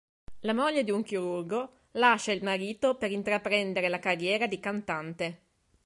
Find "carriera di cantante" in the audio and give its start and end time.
3.99-5.39